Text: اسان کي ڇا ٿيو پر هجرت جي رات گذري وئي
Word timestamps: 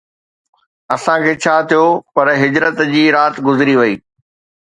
اسان 0.95 1.19
کي 1.25 1.33
ڇا 1.43 1.55
ٿيو 1.69 1.85
پر 2.15 2.25
هجرت 2.41 2.77
جي 2.93 3.03
رات 3.15 3.35
گذري 3.47 3.75
وئي 3.79 3.95